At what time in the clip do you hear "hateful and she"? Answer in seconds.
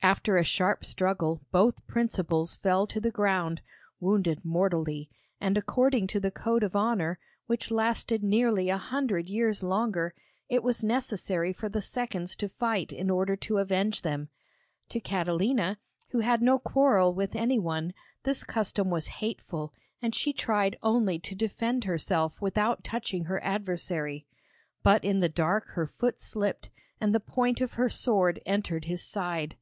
19.08-20.32